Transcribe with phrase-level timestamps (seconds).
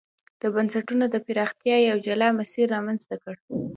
[0.41, 3.35] د بنسټونو د پراختیا یو جلا مسیر رامنځته کړ.